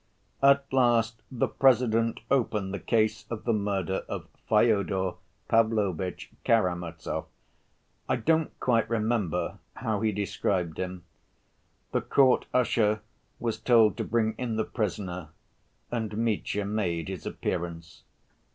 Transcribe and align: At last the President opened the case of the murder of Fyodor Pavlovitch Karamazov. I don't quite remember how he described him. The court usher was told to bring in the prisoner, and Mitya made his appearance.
At 0.41 0.65
last 0.73 1.21
the 1.31 1.47
President 1.47 2.21
opened 2.31 2.73
the 2.73 2.79
case 2.79 3.23
of 3.29 3.43
the 3.43 3.53
murder 3.53 4.01
of 4.09 4.25
Fyodor 4.49 5.11
Pavlovitch 5.47 6.31
Karamazov. 6.43 7.27
I 8.09 8.15
don't 8.15 8.59
quite 8.59 8.89
remember 8.89 9.59
how 9.75 10.01
he 10.01 10.11
described 10.11 10.79
him. 10.79 11.03
The 11.91 12.01
court 12.01 12.47
usher 12.51 13.01
was 13.39 13.59
told 13.59 13.95
to 13.97 14.03
bring 14.03 14.33
in 14.39 14.55
the 14.55 14.63
prisoner, 14.65 15.29
and 15.91 16.17
Mitya 16.17 16.65
made 16.65 17.07
his 17.07 17.27
appearance. 17.27 18.01